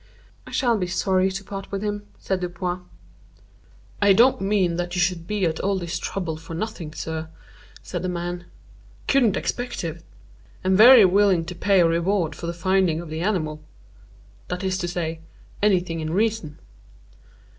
[0.47, 2.81] "I shall be sorry to part with him," said Dupin.
[4.01, 7.29] "I don't mean that you should be at all this trouble for nothing, sir,"
[7.83, 8.45] said the man.
[9.07, 10.01] "Couldn't expect it.
[10.65, 14.87] Am very willing to pay a reward for the finding of the animal—that is to
[14.87, 15.19] say,
[15.61, 16.57] any thing in reason."